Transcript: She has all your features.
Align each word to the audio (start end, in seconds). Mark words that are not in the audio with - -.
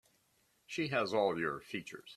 She 0.65 0.87
has 0.87 1.13
all 1.13 1.37
your 1.39 1.59
features. 1.59 2.09